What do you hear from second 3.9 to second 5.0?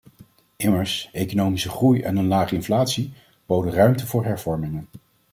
voor hervormingen.